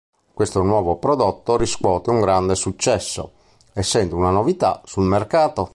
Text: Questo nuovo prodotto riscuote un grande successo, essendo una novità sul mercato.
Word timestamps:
Questo 0.33 0.63
nuovo 0.63 0.95
prodotto 0.95 1.57
riscuote 1.57 2.09
un 2.09 2.21
grande 2.21 2.55
successo, 2.55 3.33
essendo 3.73 4.15
una 4.15 4.31
novità 4.31 4.81
sul 4.83 5.03
mercato. 5.03 5.69